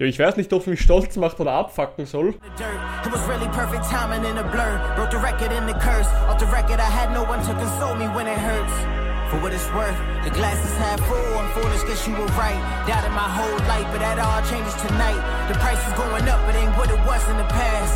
[0.00, 2.32] Ja, ich weiß nicht, ob es mich stolz macht oder abfacken soll.
[9.30, 9.94] For what it's worth,
[10.24, 11.38] the glass is half full.
[11.38, 12.58] I'm foolish, guess you were right.
[12.88, 15.22] Doubted my whole life, but that all changes tonight.
[15.46, 17.94] The price is going up, it ain't what it was in the past.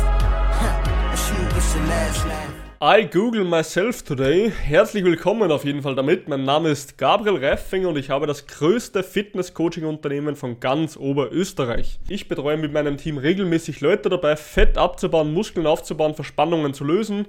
[0.61, 2.64] Huh, shoot, it's the last laugh.
[2.83, 4.51] I Google Myself Today.
[4.51, 6.27] Herzlich willkommen auf jeden Fall damit.
[6.27, 11.99] Mein Name ist Gabriel Reifinger und ich habe das größte Fitness-Coaching-Unternehmen von ganz Oberösterreich.
[12.09, 17.27] Ich betreue mit meinem Team regelmäßig Leute dabei, Fett abzubauen, Muskeln aufzubauen, Verspannungen zu lösen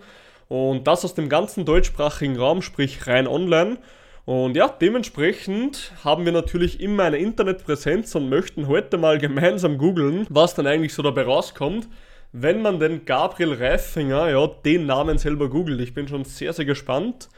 [0.49, 3.79] und das aus dem ganzen deutschsprachigen Raum, sprich rein online.
[4.25, 10.27] Und ja, dementsprechend haben wir natürlich immer eine Internetpräsenz und möchten heute mal gemeinsam googeln,
[10.29, 11.87] was dann eigentlich so dabei rauskommt,
[12.39, 15.81] wenn man den Gabriel Reifinger, ja, den Namen selber googelt.
[15.81, 17.31] Ich bin schon sehr, sehr gespannt.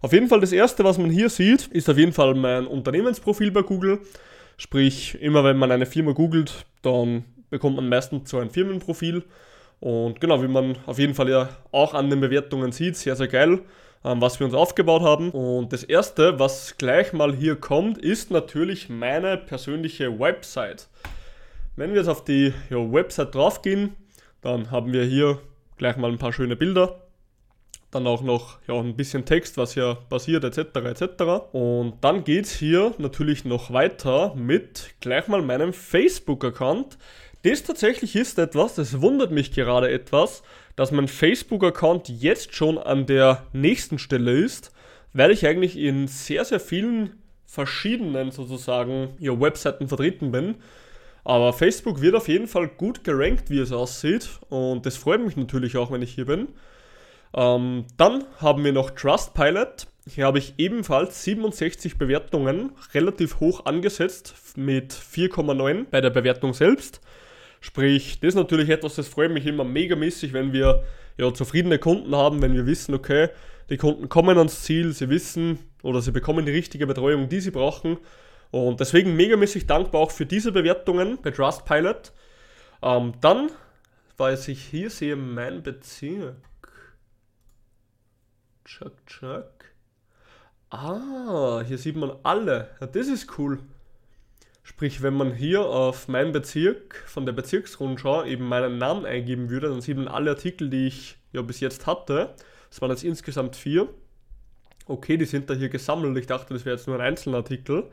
[0.00, 3.52] Auf jeden Fall das erste, was man hier sieht, ist auf jeden Fall mein Unternehmensprofil
[3.52, 4.00] bei Google.
[4.56, 9.22] Sprich, immer wenn man eine Firma googelt, dann bekommt man meistens so ein Firmenprofil.
[9.78, 13.28] Und genau, wie man auf jeden Fall ja auch an den Bewertungen sieht, sehr, sehr
[13.28, 13.60] geil,
[14.04, 15.30] ähm, was wir uns aufgebaut haben.
[15.30, 20.88] Und das erste, was gleich mal hier kommt, ist natürlich meine persönliche Website.
[21.76, 23.94] Wenn wir jetzt auf die ja, Website draufgehen,
[24.42, 25.38] dann haben wir hier
[25.78, 27.00] gleich mal ein paar schöne Bilder.
[27.90, 30.76] Dann auch noch ja, ein bisschen Text, was hier passiert, etc.
[30.76, 31.22] etc.
[31.52, 36.98] Und dann geht es hier natürlich noch weiter mit gleich mal meinem Facebook-Account.
[37.42, 40.42] Das tatsächlich ist etwas, das wundert mich gerade etwas,
[40.76, 44.72] dass mein Facebook-Account jetzt schon an der nächsten Stelle ist,
[45.12, 50.54] weil ich eigentlich in sehr, sehr vielen verschiedenen sozusagen ja, Webseiten vertreten bin.
[51.24, 54.28] Aber Facebook wird auf jeden Fall gut gerankt, wie es aussieht.
[54.48, 56.48] Und das freut mich natürlich auch, wenn ich hier bin.
[57.34, 59.86] Ähm, dann haben wir noch Trustpilot.
[60.08, 67.00] Hier habe ich ebenfalls 67 Bewertungen, relativ hoch angesetzt mit 4,9 bei der Bewertung selbst.
[67.60, 70.82] Sprich, das ist natürlich etwas, das freut mich immer megamäßig, wenn wir
[71.16, 73.28] ja, zufriedene Kunden haben, wenn wir wissen, okay,
[73.70, 77.52] die Kunden kommen ans Ziel, sie wissen oder sie bekommen die richtige Betreuung, die sie
[77.52, 77.98] brauchen.
[78.52, 82.12] Und deswegen megamäßig dankbar auch für diese Bewertungen bei Trustpilot.
[82.82, 83.50] Ähm, dann,
[84.18, 86.36] weil ich hier sehe, mein Bezirk.
[88.66, 89.64] Chuck, chuck.
[90.68, 92.68] Ah, hier sieht man alle.
[92.78, 93.58] Ja, das ist cool.
[94.62, 99.70] Sprich, wenn man hier auf meinen Bezirk von der Bezirksrundschau eben meinen Namen eingeben würde,
[99.70, 102.34] dann sieht man alle Artikel, die ich ja bis jetzt hatte.
[102.68, 103.88] Das waren jetzt insgesamt vier.
[104.84, 106.18] Okay, die sind da hier gesammelt.
[106.18, 107.90] Ich dachte, das wäre jetzt nur ein einzelner Artikel.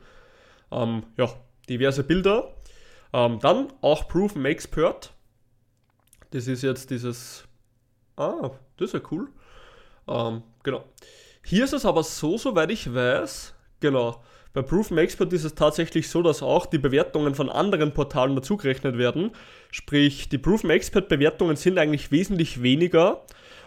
[0.72, 1.30] Ähm, ja,
[1.68, 2.56] diverse Bilder.
[3.14, 5.14] Ähm, dann auch Proof Makes Pert.
[6.32, 7.46] Das ist jetzt dieses.
[8.16, 9.30] Ah, das ist ja cool.
[10.08, 10.84] Ähm, genau.
[11.44, 14.22] Hier ist es aber so, soweit ich weiß, genau.
[14.52, 18.98] Bei Proof Expert ist es tatsächlich so, dass auch die Bewertungen von anderen Portalen dazugerechnet
[18.98, 19.32] werden.
[19.72, 23.26] Sprich, die Proof Expert Bewertungen sind eigentlich wesentlich weniger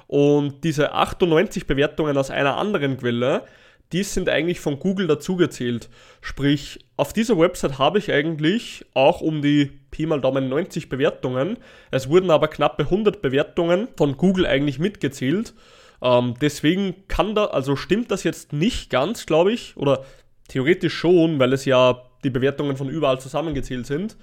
[0.08, 3.44] und diese 98 Bewertungen aus einer anderen Quelle,
[3.92, 5.88] die sind eigentlich von Google dazugezählt.
[6.20, 11.58] Sprich, auf dieser Website habe ich eigentlich auch um die Pi mal Daumen 90 Bewertungen.
[11.90, 15.54] Es wurden aber knappe 100 Bewertungen von Google eigentlich mitgezählt.
[16.00, 20.04] Ähm, deswegen kann da, also stimmt das jetzt nicht ganz, glaube ich, oder
[20.52, 24.18] Theoretisch schon, weil es ja die Bewertungen von überall zusammengezählt sind.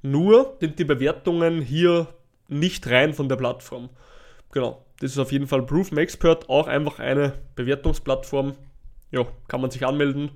[0.00, 2.06] Nur sind die Bewertungen hier
[2.46, 3.88] nicht rein von der Plattform.
[4.52, 8.54] Genau, das ist auf jeden Fall Proof Expert, auch einfach eine Bewertungsplattform.
[9.12, 10.30] Ja, kann man sich anmelden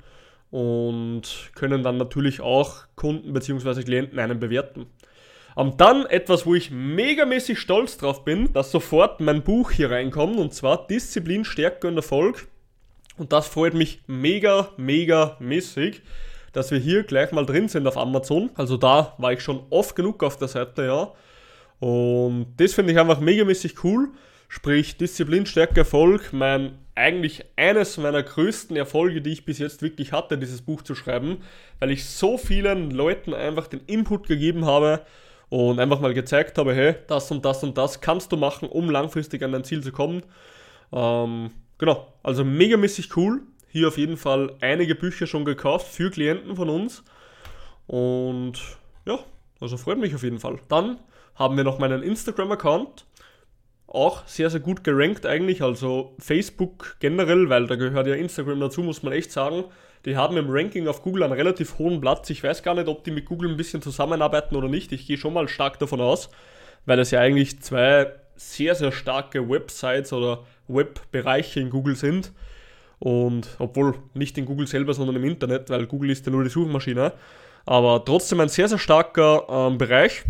[0.50, 3.82] und können dann natürlich auch Kunden bzw.
[3.82, 4.86] Klienten einen bewerten.
[5.54, 10.38] Und dann etwas, wo ich megamäßig stolz drauf bin, dass sofort mein Buch hier reinkommt
[10.38, 12.46] und zwar Disziplin, Stärke und Erfolg
[13.16, 16.02] und das freut mich mega, mega mäßig,
[16.52, 18.50] dass wir hier gleich mal drin sind auf Amazon.
[18.54, 21.12] Also da war ich schon oft genug auf der Seite, ja.
[21.78, 24.10] Und das finde ich einfach mega mäßig cool.
[24.48, 30.12] Sprich, Disziplin, Stärke, Erfolg, mein eigentlich eines meiner größten Erfolge, die ich bis jetzt wirklich
[30.12, 31.38] hatte, dieses Buch zu schreiben,
[31.78, 35.02] weil ich so vielen Leuten einfach den Input gegeben habe
[35.50, 38.88] und einfach mal gezeigt habe, hey, das und das und das kannst du machen, um
[38.88, 40.22] langfristig an dein Ziel zu kommen.
[40.92, 43.42] Ähm, Genau, also megamäßig cool.
[43.68, 47.04] Hier auf jeden Fall einige Bücher schon gekauft für Klienten von uns.
[47.86, 48.54] Und
[49.04, 49.18] ja,
[49.60, 50.58] also freut mich auf jeden Fall.
[50.68, 50.98] Dann
[51.34, 53.04] haben wir noch meinen Instagram-Account.
[53.96, 55.62] Auch sehr, sehr gut gerankt eigentlich.
[55.62, 59.64] Also Facebook generell, weil da gehört ja Instagram dazu, muss man echt sagen.
[60.04, 62.28] Die haben im Ranking auf Google einen relativ hohen Platz.
[62.28, 64.92] Ich weiß gar nicht, ob die mit Google ein bisschen zusammenarbeiten oder nicht.
[64.92, 66.28] Ich gehe schon mal stark davon aus,
[66.84, 72.32] weil es ja eigentlich zwei sehr, sehr starke Websites oder Webbereiche in Google sind.
[72.98, 76.50] Und obwohl nicht in Google selber, sondern im Internet, weil Google ist ja nur die
[76.50, 77.14] Suchmaschine.
[77.64, 80.22] Aber trotzdem ein sehr, sehr starker ähm, Bereich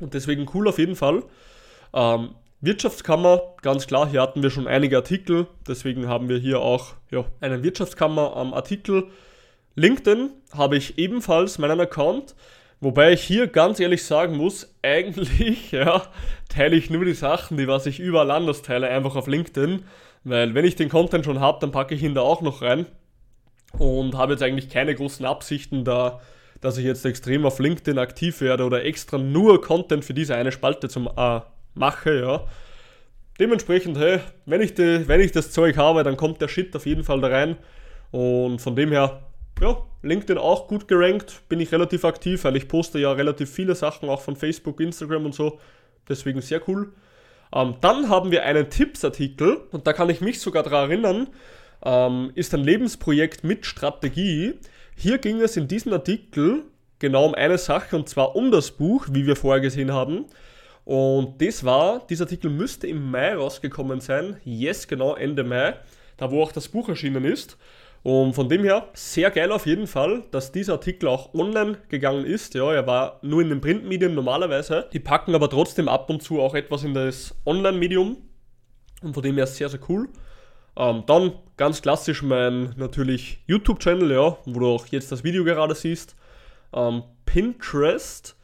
[0.00, 1.22] und deswegen cool auf jeden Fall.
[1.92, 2.30] Ähm,
[2.66, 7.24] Wirtschaftskammer, ganz klar, hier hatten wir schon einige Artikel, deswegen haben wir hier auch ja,
[7.40, 9.04] einen Wirtschaftskammer-Artikel.
[9.04, 9.10] Ähm,
[9.76, 12.34] LinkedIn habe ich ebenfalls meinen Account,
[12.80, 16.02] wobei ich hier ganz ehrlich sagen muss, eigentlich ja,
[16.48, 19.84] teile ich nur die Sachen, die was ich überall anders teile, einfach auf LinkedIn,
[20.24, 22.86] weil wenn ich den Content schon habe, dann packe ich ihn da auch noch rein
[23.78, 26.20] und habe jetzt eigentlich keine großen Absichten da,
[26.60, 30.50] dass ich jetzt extrem auf LinkedIn aktiv werde oder extra nur Content für diese eine
[30.50, 31.40] Spalte zum äh,
[31.76, 32.44] mache, ja.
[33.38, 36.86] Dementsprechend, hey, wenn ich, die, wenn ich das Zeug habe, dann kommt der Shit auf
[36.86, 37.56] jeden Fall da rein.
[38.10, 39.20] Und von dem her,
[39.60, 43.74] ja, LinkedIn auch gut gerankt, bin ich relativ aktiv, weil ich poste ja relativ viele
[43.74, 45.58] Sachen auch von Facebook, Instagram und so.
[46.08, 46.92] Deswegen sehr cool.
[47.52, 51.28] Ähm, dann haben wir einen Tippsartikel und da kann ich mich sogar daran erinnern,
[51.84, 54.54] ähm, ist ein Lebensprojekt mit Strategie.
[54.96, 56.64] Hier ging es in diesem Artikel
[56.98, 60.24] genau um eine Sache und zwar um das Buch, wie wir vorher gesehen haben.
[60.86, 64.36] Und das war, dieser Artikel müsste im Mai rausgekommen sein.
[64.44, 65.74] Yes, genau, Ende Mai.
[66.16, 67.58] Da wo auch das Buch erschienen ist.
[68.04, 72.24] Und von dem her, sehr geil auf jeden Fall, dass dieser Artikel auch online gegangen
[72.24, 72.54] ist.
[72.54, 74.88] Ja, er war nur in den Printmedien normalerweise.
[74.92, 78.18] Die packen aber trotzdem ab und zu auch etwas in das Online-Medium.
[79.02, 80.08] Und von dem her sehr, sehr cool.
[80.76, 85.74] Ähm, dann ganz klassisch mein natürlich YouTube-Channel, ja, wo du auch jetzt das Video gerade
[85.74, 86.14] siehst.
[86.72, 88.35] Ähm, Pinterest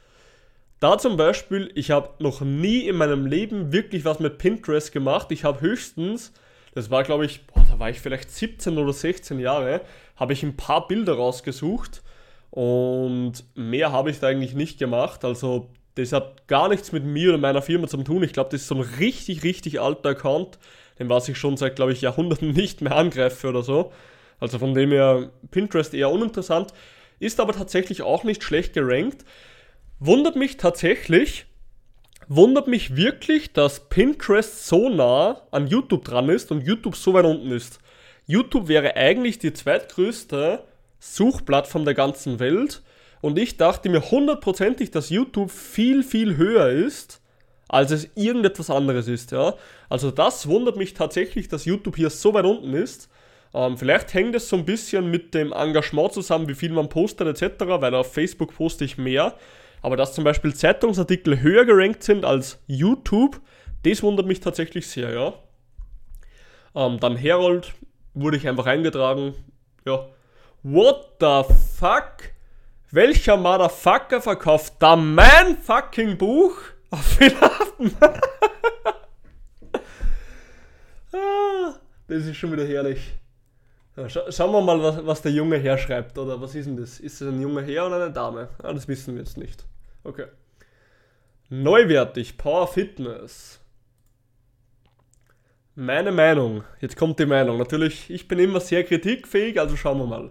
[0.83, 5.31] da zum Beispiel, ich habe noch nie in meinem Leben wirklich was mit Pinterest gemacht.
[5.31, 6.33] Ich habe höchstens,
[6.75, 9.83] das war glaube ich, boah, da war ich vielleicht 17 oder 16 Jahre,
[10.17, 12.03] habe ich ein paar Bilder rausgesucht
[12.51, 15.25] und mehr habe ich da eigentlich nicht gemacht.
[15.25, 18.25] Also das hat gar nichts mit mir oder meiner Firma zu tun.
[18.25, 20.59] Ich glaube, das ist so ein richtig, richtig alter Account,
[20.99, 23.93] den was ich schon seit, glaube ich, Jahrhunderten nicht mehr angreife oder so.
[24.41, 26.73] Also von dem her Pinterest eher uninteressant,
[27.21, 29.25] ist aber tatsächlich auch nicht schlecht gerankt.
[30.05, 31.47] Wundert mich tatsächlich,
[32.27, 37.25] wundert mich wirklich, dass Pinterest so nah an YouTube dran ist und YouTube so weit
[37.25, 37.79] unten ist.
[38.27, 40.65] YouTube wäre eigentlich die zweitgrößte
[40.99, 42.83] Suchplattform der ganzen Welt
[43.21, 47.21] und ich dachte mir hundertprozentig, dass YouTube viel, viel höher ist,
[47.69, 49.31] als es irgendetwas anderes ist.
[49.31, 49.55] Ja?
[49.89, 53.09] Also das wundert mich tatsächlich, dass YouTube hier so weit unten ist.
[53.55, 57.41] Ähm, vielleicht hängt es so ein bisschen mit dem Engagement zusammen, wie viel man postet
[57.41, 59.37] etc., weil auf Facebook poste ich mehr.
[59.83, 63.41] Aber dass zum Beispiel Zeitungsartikel höher gerankt sind als YouTube,
[63.83, 65.35] das wundert mich tatsächlich sehr, ja.
[66.75, 67.75] Ähm, dann Herold
[68.15, 69.35] wurde ich einfach eingetragen.
[69.85, 70.07] Ja.
[70.63, 71.43] What the
[71.77, 72.33] fuck?
[72.93, 76.57] Welcher Motherfucker verkauft da mein fucking Buch
[76.91, 77.97] auf Weihnachten?
[81.13, 81.75] ah,
[82.07, 83.15] das ist schon wieder herrlich.
[84.07, 86.17] Schauen wir mal, was, was der junge Herr schreibt.
[86.17, 87.01] Oder was ist denn das?
[87.01, 88.49] Ist es ein junger Herr oder eine Dame?
[88.63, 89.65] Ah, das wissen wir jetzt nicht.
[90.05, 90.27] Okay.
[91.49, 93.61] Neuwertig, Power Fitness.
[95.75, 97.59] Meine Meinung, jetzt kommt die Meinung.
[97.59, 100.31] Natürlich, ich bin immer sehr kritikfähig, also schauen wir mal.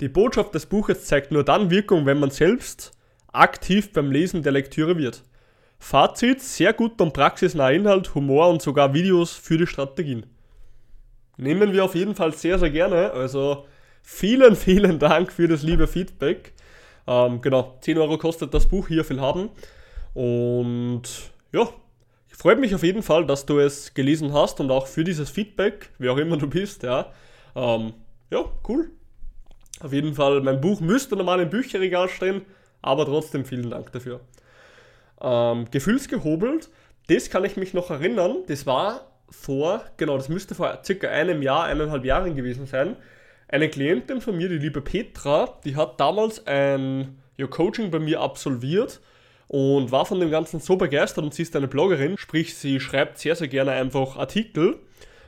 [0.00, 2.92] Die Botschaft des Buches zeigt nur dann Wirkung, wenn man selbst
[3.32, 5.24] aktiv beim Lesen der Lektüre wird.
[5.78, 10.26] Fazit, sehr gut und praxisnaher Inhalt, Humor und sogar Videos für die Strategien.
[11.36, 13.10] Nehmen wir auf jeden Fall sehr, sehr gerne.
[13.12, 13.66] Also
[14.02, 16.52] vielen, vielen Dank für das liebe Feedback.
[17.06, 19.50] Ähm, genau, 10 Euro kostet das Buch hier viel haben.
[20.14, 21.02] Und
[21.52, 21.68] ja,
[22.28, 25.90] freut mich auf jeden Fall, dass du es gelesen hast und auch für dieses Feedback,
[25.98, 27.12] wie auch immer du bist, ja.
[27.54, 27.94] Ähm,
[28.30, 28.90] ja, cool.
[29.80, 32.42] Auf jeden Fall, mein Buch müsste normal im Bücherregal stehen,
[32.82, 34.20] aber trotzdem vielen Dank dafür.
[35.20, 36.70] Ähm, gefühlsgehobelt,
[37.08, 41.42] das kann ich mich noch erinnern, das war vor, genau, das müsste vor circa einem
[41.42, 42.96] Jahr, eineinhalb Jahren gewesen sein.
[43.52, 48.18] Eine Klientin von mir, die liebe Petra, die hat damals ein ja, Coaching bei mir
[48.18, 49.02] absolviert
[49.46, 53.18] und war von dem Ganzen so begeistert und sie ist eine Bloggerin, sprich sie schreibt
[53.18, 54.78] sehr, sehr gerne einfach Artikel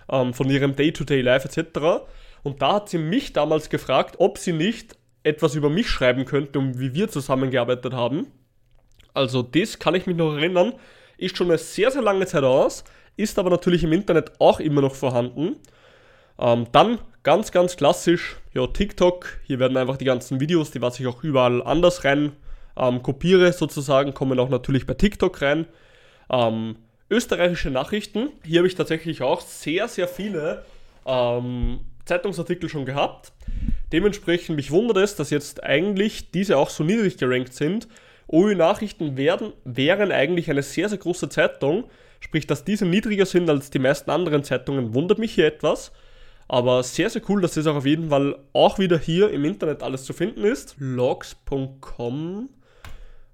[0.09, 2.07] ähm, von ihrem Day-to-Day-Life etc.
[2.43, 6.59] Und da hat sie mich damals gefragt, ob sie nicht etwas über mich schreiben könnte
[6.59, 8.29] und wie wir zusammengearbeitet haben.
[9.13, 10.73] Also das kann ich mich noch erinnern,
[11.19, 12.85] ist schon eine sehr, sehr lange Zeit aus,
[13.19, 15.57] ist aber natürlich im Internet auch immer noch vorhanden.
[16.39, 19.41] Ähm, dann ganz, ganz klassisch, ja, TikTok.
[19.45, 22.33] Hier werden einfach die ganzen Videos, die was ich auch überall anders rein
[22.77, 25.67] ähm, kopiere, sozusagen, kommen auch natürlich bei TikTok rein.
[26.31, 26.77] Ähm,
[27.11, 28.29] österreichische Nachrichten.
[28.45, 30.65] Hier habe ich tatsächlich auch sehr, sehr viele
[31.07, 33.33] ähm, Zeitungsartikel schon gehabt.
[33.93, 37.89] Dementsprechend mich wundert es, dass jetzt eigentlich diese auch so niedrig gerankt sind.
[38.27, 41.85] OÜ Nachrichten werden, wären eigentlich eine sehr, sehr große Zeitung.
[42.21, 45.93] Sprich, dass diese niedriger sind als die meisten anderen Zeitungen, wundert mich hier etwas.
[46.49, 49.83] Aber sehr, sehr cool, dass das auch auf jeden Fall auch wieder hier im Internet
[49.83, 50.77] alles zu finden ist.
[50.79, 52.51] Logs.com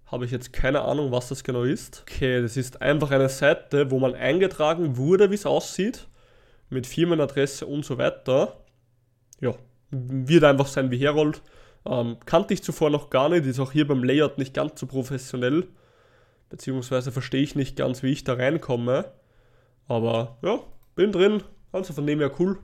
[0.07, 2.03] habe ich jetzt keine Ahnung, was das genau ist.
[2.03, 6.09] Okay, das ist einfach eine Seite, wo man eingetragen wurde, wie es aussieht.
[6.69, 8.65] Mit Firmenadresse und so weiter.
[9.41, 9.55] Ja,
[9.91, 11.43] wird einfach sein wie Herold.
[11.87, 14.87] Ähm, kannte ich zuvor noch gar nicht, ist auch hier beim Layout nicht ganz so
[14.87, 15.69] professionell.
[16.49, 19.13] Beziehungsweise verstehe ich nicht ganz, wie ich da reinkomme.
[19.89, 20.61] Aber ja,
[20.95, 21.43] bin drin.
[21.73, 22.59] Also von dem her cool.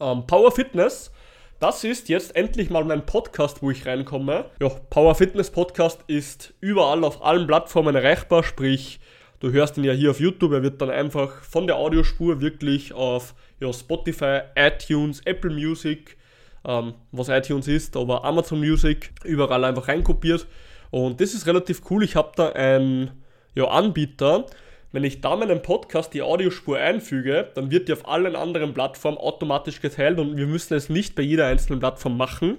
[0.00, 1.12] Ähm, Power Fitness.
[1.60, 4.46] Das ist jetzt endlich mal mein Podcast, wo ich reinkomme.
[4.60, 8.98] Ja, Power Fitness Podcast ist überall auf allen Plattformen erreichbar, sprich,
[9.40, 12.94] du hörst ihn ja hier auf YouTube, er wird dann einfach von der Audiospur wirklich
[12.94, 16.16] auf ja, Spotify, iTunes, Apple Music,
[16.64, 20.46] ähm, was iTunes ist, aber Amazon Music, überall einfach reinkopiert.
[20.90, 22.02] Und das ist relativ cool.
[22.02, 23.22] Ich habe da einen
[23.54, 24.46] ja, Anbieter,
[24.92, 29.18] wenn ich da meinen Podcast die Audiospur einfüge, dann wird die auf allen anderen Plattformen
[29.18, 32.58] automatisch geteilt und wir müssen es nicht bei jeder einzelnen Plattform machen.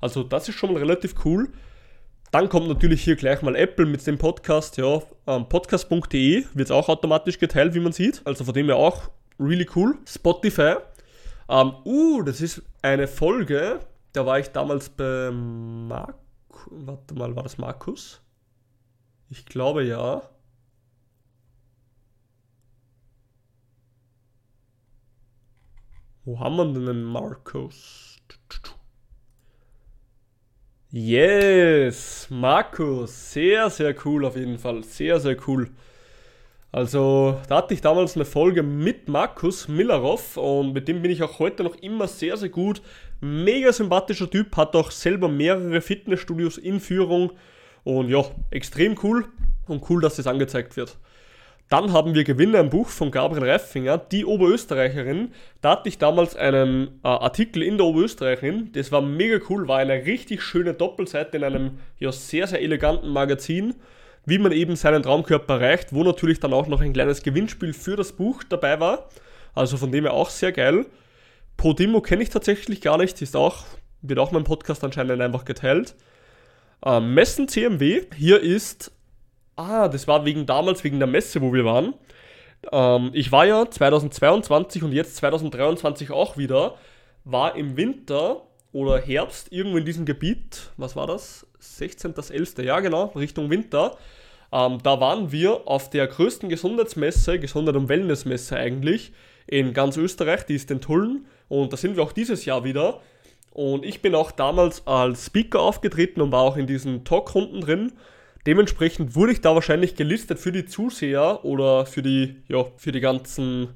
[0.00, 1.48] Also das ist schon mal relativ cool.
[2.30, 6.70] Dann kommt natürlich hier gleich mal Apple mit dem Podcast, ja, ähm, podcast.de wird es
[6.70, 8.22] auch automatisch geteilt, wie man sieht.
[8.24, 9.96] Also von dem her auch really cool.
[10.06, 10.76] Spotify.
[11.48, 13.80] Ähm, uh, das ist eine Folge,
[14.12, 16.16] da war ich damals bei Mark,
[16.70, 18.20] warte mal, war das Markus?
[19.28, 20.22] Ich glaube ja.
[26.26, 28.16] Wo haben wir denn den Markus?
[30.90, 35.70] Yes, Markus, sehr, sehr cool auf jeden Fall, sehr, sehr cool.
[36.72, 41.22] Also, da hatte ich damals eine Folge mit Markus Millerov und mit dem bin ich
[41.22, 42.80] auch heute noch immer sehr, sehr gut.
[43.20, 47.32] Mega sympathischer Typ, hat auch selber mehrere Fitnessstudios in Führung
[47.82, 49.26] und ja, extrem cool
[49.66, 50.96] und cool, dass das angezeigt wird.
[51.74, 55.32] Dann haben wir Gewinner ein Buch von Gabriel Reifinger, die Oberösterreicherin.
[55.60, 58.70] Da hatte ich damals einen äh, Artikel in der Oberösterreicherin.
[58.74, 63.08] Das war mega cool, war eine richtig schöne Doppelseite in einem ja, sehr, sehr eleganten
[63.08, 63.74] Magazin,
[64.24, 67.96] wie man eben seinen Traumkörper erreicht, wo natürlich dann auch noch ein kleines Gewinnspiel für
[67.96, 69.08] das Buch dabei war.
[69.52, 70.86] Also von dem her auch sehr geil.
[71.56, 73.64] Podimo kenne ich tatsächlich gar nicht, ist auch,
[74.00, 75.96] wird auch mein Podcast anscheinend einfach geteilt.
[76.86, 78.92] Äh, Messen CMW, hier ist
[79.56, 81.94] Ah, das war wegen damals, wegen der Messe, wo wir waren.
[82.72, 86.76] Ähm, ich war ja 2022 und jetzt 2023 auch wieder,
[87.24, 88.42] war im Winter
[88.72, 91.46] oder Herbst irgendwo in diesem Gebiet, was war das?
[91.62, 92.62] 16.11.
[92.62, 93.96] Ja, genau, Richtung Winter.
[94.52, 99.12] Ähm, da waren wir auf der größten Gesundheitsmesse, Gesundheit- und Wellnessmesse eigentlich,
[99.46, 101.26] in ganz Österreich, die ist in Tulln.
[101.48, 103.00] Und da sind wir auch dieses Jahr wieder.
[103.52, 107.92] Und ich bin auch damals als Speaker aufgetreten und war auch in diesen Talkrunden drin.
[108.46, 113.00] Dementsprechend wurde ich da wahrscheinlich gelistet für die Zuseher oder für die, ja, für die
[113.00, 113.68] ganzen,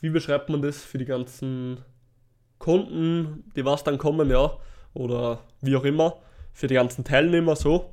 [0.00, 1.78] wie beschreibt man das, für die ganzen
[2.58, 4.56] Kunden, die was dann kommen, ja,
[4.94, 6.16] oder wie auch immer,
[6.52, 7.90] für die ganzen Teilnehmer so.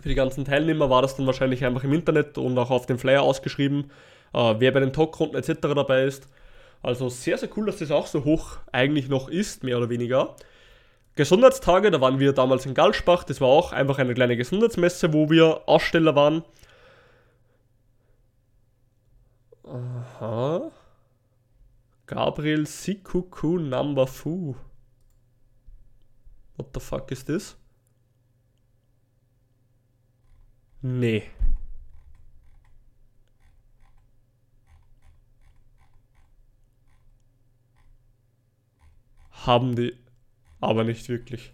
[0.00, 2.98] Für die ganzen Teilnehmer war das dann wahrscheinlich einfach im Internet und auch auf dem
[2.98, 3.90] Flyer ausgeschrieben,
[4.32, 5.60] äh, wer bei den Talkrunden etc.
[5.60, 6.28] dabei ist.
[6.82, 10.34] Also sehr, sehr cool, dass das auch so hoch eigentlich noch ist, mehr oder weniger.
[11.14, 15.28] Gesundheitstage, da waren wir damals in Galspach, das war auch einfach eine kleine Gesundheitsmesse, wo
[15.28, 16.42] wir Aussteller waren.
[19.64, 20.70] Aha.
[22.06, 24.56] Gabriel Sikuku Number Fu.
[26.56, 27.56] What the fuck ist das?
[30.82, 31.24] Nee.
[39.30, 40.01] Haben die
[40.62, 41.52] aber nicht wirklich.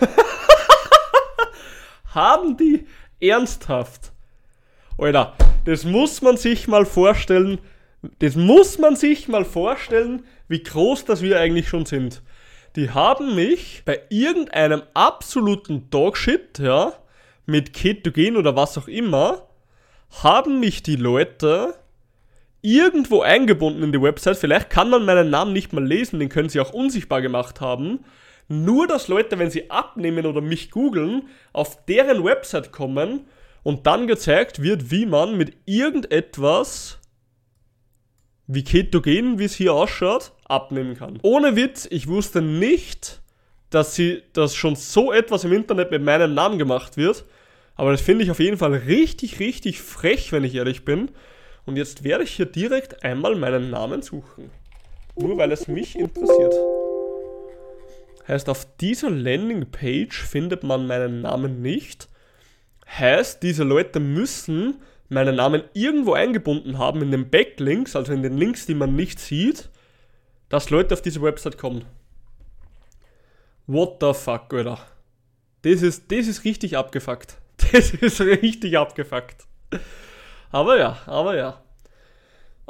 [2.06, 2.86] Haben die
[3.20, 4.12] ernsthaft?
[4.98, 7.58] Alter, das muss man sich mal vorstellen.
[8.20, 12.22] Das muss man sich mal vorstellen, wie groß das wir eigentlich schon sind.
[12.76, 16.92] Die haben mich bei irgendeinem absoluten Dogshit, ja,
[17.46, 19.48] mit Ketogen oder was auch immer,
[20.22, 21.74] haben mich die Leute
[22.64, 24.38] irgendwo eingebunden in die Website.
[24.38, 28.00] Vielleicht kann man meinen Namen nicht mal lesen, den können sie auch unsichtbar gemacht haben.
[28.48, 33.26] Nur, dass Leute, wenn sie abnehmen oder mich googeln, auf deren Website kommen
[33.62, 36.98] und dann gezeigt wird, wie man mit irgendetwas
[38.46, 41.18] wie Ketogen, wie es hier ausschaut, abnehmen kann.
[41.22, 43.20] Ohne Witz, ich wusste nicht,
[43.68, 47.24] dass sie, dass schon so etwas im Internet mit meinem Namen gemacht wird.
[47.76, 51.10] Aber das finde ich auf jeden Fall richtig, richtig frech, wenn ich ehrlich bin.
[51.66, 54.50] Und jetzt werde ich hier direkt einmal meinen Namen suchen.
[55.16, 56.54] Nur weil es mich interessiert.
[58.26, 62.08] Heißt, auf dieser Landingpage findet man meinen Namen nicht.
[62.86, 68.36] Heißt, diese Leute müssen meinen Namen irgendwo eingebunden haben in den Backlinks, also in den
[68.36, 69.70] Links, die man nicht sieht,
[70.48, 71.84] dass Leute auf diese Website kommen.
[73.66, 74.78] What the fuck, Alter.
[75.62, 77.38] Das ist, das ist richtig abgefuckt.
[77.72, 79.46] Das ist richtig abgefuckt.
[80.54, 81.60] Aber ja, aber ja.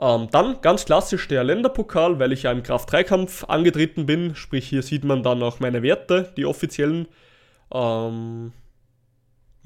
[0.00, 4.34] Ähm, dann ganz klassisch der Länderpokal, weil ich ja im Kraft-3-Kampf angetreten bin.
[4.34, 7.06] Sprich, hier sieht man dann auch meine Werte, die offiziellen.
[7.70, 8.52] Ähm,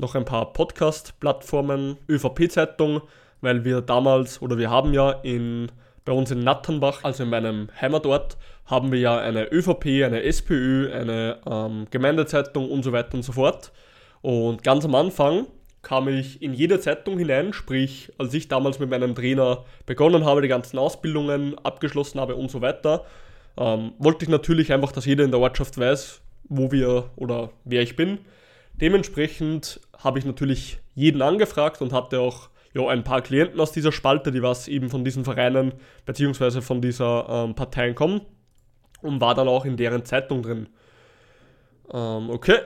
[0.01, 3.03] noch ein paar Podcast-Plattformen, ÖVP-Zeitung,
[3.41, 5.71] weil wir damals oder wir haben ja in,
[6.05, 10.93] bei uns in Natternbach, also in meinem Heimatort, haben wir ja eine ÖVP, eine SPÖ,
[10.93, 13.71] eine ähm, Gemeindezeitung und so weiter und so fort.
[14.23, 15.47] Und ganz am Anfang
[15.89, 20.43] kam ich in jede Zeitung hinein, sprich, als ich damals mit meinem Trainer begonnen habe,
[20.43, 23.07] die ganzen Ausbildungen abgeschlossen habe und so weiter,
[23.57, 27.81] ähm, wollte ich natürlich einfach, dass jeder in der Ortschaft weiß, wo wir oder wer
[27.81, 28.19] ich bin.
[28.75, 33.91] Dementsprechend habe ich natürlich jeden angefragt und hatte auch ja, ein paar Klienten aus dieser
[33.91, 35.73] Spalte, die was eben von diesen Vereinen
[36.05, 36.61] bzw.
[36.61, 38.21] von dieser ähm, Parteien kommen
[39.01, 40.69] und war dann auch in deren Zeitung drin.
[41.93, 42.59] Ähm, okay,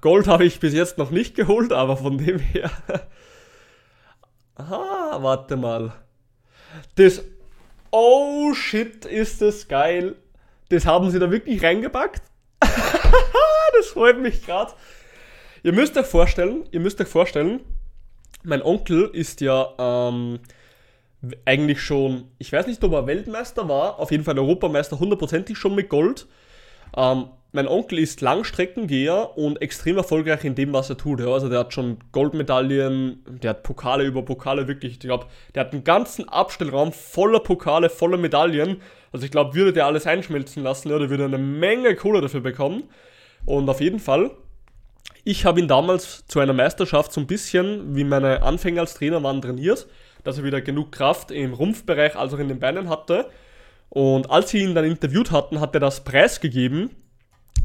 [0.00, 2.70] Gold habe ich bis jetzt noch nicht geholt, aber von dem her.
[4.54, 5.92] Aha, warte mal.
[6.96, 7.22] Das.
[7.90, 10.14] Oh shit, ist das geil.
[10.68, 12.22] Das haben sie da wirklich reingepackt?
[12.60, 14.72] das freut mich gerade.
[15.62, 17.60] Ihr müsst euch vorstellen, ihr müsst euch vorstellen,
[18.44, 20.38] mein Onkel ist ja ähm,
[21.44, 25.74] eigentlich schon, ich weiß nicht, ob er Weltmeister war, auf jeden Fall Europameister, hundertprozentig schon
[25.74, 26.26] mit Gold.
[26.96, 31.20] Ähm, mein Onkel ist Langstreckengeher und extrem erfolgreich in dem, was er tut.
[31.20, 31.28] Ja.
[31.28, 34.92] Also der hat schon Goldmedaillen, der hat Pokale über Pokale, wirklich.
[34.92, 38.80] Ich glaube, der hat einen ganzen Abstellraum voller Pokale, voller Medaillen.
[39.12, 42.40] Also ich glaube, würde der alles einschmelzen lassen, ja, der würde eine Menge Kohle dafür
[42.40, 42.84] bekommen.
[43.46, 44.30] Und auf jeden Fall,
[45.24, 49.22] ich habe ihn damals zu einer Meisterschaft so ein bisschen, wie meine Anfänger als Trainer
[49.24, 49.88] waren, trainiert,
[50.22, 53.28] dass er wieder genug Kraft im Rumpfbereich als auch in den Beinen hatte.
[53.90, 56.90] Und als sie ihn dann interviewt hatten, hat er das preisgegeben,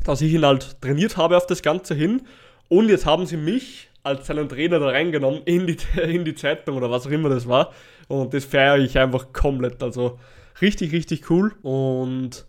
[0.04, 2.24] dass ich ihn halt trainiert habe auf das Ganze hin.
[2.68, 6.78] Und jetzt haben sie mich als seinen Trainer da reingenommen in die, in die Zeitung
[6.78, 7.74] oder was auch immer das war.
[8.08, 9.82] Und das feiere ich einfach komplett.
[9.82, 10.20] Also
[10.62, 11.54] richtig, richtig cool.
[11.62, 12.46] Und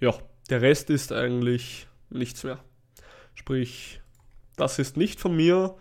[0.00, 0.14] ja,
[0.50, 2.58] der Rest ist eigentlich nichts mehr.
[3.34, 4.00] Sprich,
[4.56, 5.74] das ist nicht von mir.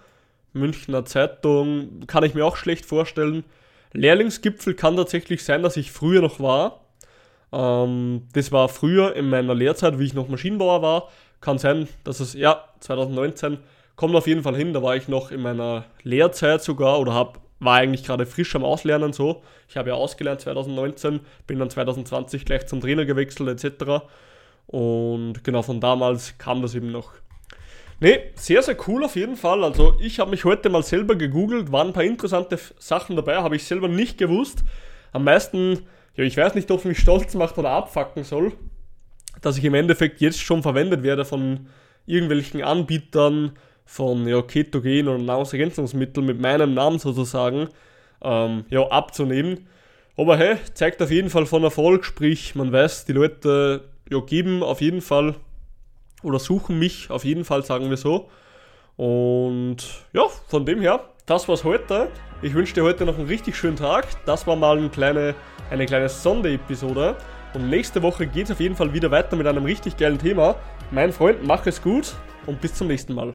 [0.54, 3.44] Münchner Zeitung kann ich mir auch schlecht vorstellen.
[3.92, 6.83] Lehrlingsgipfel kann tatsächlich sein, dass ich früher noch war.
[7.54, 11.10] Ähm, das war früher in meiner Lehrzeit, wie ich noch Maschinenbauer war.
[11.40, 13.60] Kann sein, dass es, ja, 2019
[13.96, 14.74] kommt auf jeden Fall hin.
[14.74, 18.64] Da war ich noch in meiner Lehrzeit sogar oder hab, war eigentlich gerade frisch am
[18.64, 19.44] Auslernen so.
[19.70, 24.06] Ich habe ja ausgelernt 2019, bin dann 2020 gleich zum Trainer gewechselt etc.
[24.68, 27.12] Und genau von damals kam das eben noch.
[28.00, 29.64] Ne, sehr, sehr cool auf jeden Fall.
[29.64, 33.56] Also ich habe mich heute mal selber gegoogelt, waren ein paar interessante Sachen dabei, habe
[33.56, 34.64] ich selber nicht gewusst.
[35.12, 35.86] Am meisten
[36.16, 38.54] ja, ich weiß nicht, ob mich stolz macht oder abfacken soll,
[39.42, 41.68] dass ich im Endeffekt jetzt schon verwendet werde von
[42.06, 43.54] irgendwelchen Anbietern
[43.86, 47.68] von ja, Ketogen oder Nahrungsergänzungsmitteln mit meinem Namen sozusagen
[48.22, 49.68] ähm, ja, abzunehmen.
[50.16, 54.62] Aber hey, zeigt auf jeden Fall von Erfolg, sprich, man weiß, die Leute ja, geben
[54.62, 55.36] auf jeden Fall
[56.22, 58.30] oder suchen mich auf jeden Fall, sagen wir so.
[58.96, 59.78] Und
[60.14, 62.10] ja, von dem her, das war's heute.
[62.42, 64.06] Ich wünsche dir heute noch einen richtig schönen Tag.
[64.26, 65.36] Das war mal eine kleine,
[65.70, 67.16] eine kleine Sonderepisode.
[67.54, 70.56] Und nächste Woche geht es auf jeden Fall wieder weiter mit einem richtig geilen Thema.
[70.92, 72.14] Mein Freund, mach es gut
[72.46, 73.32] und bis zum nächsten Mal.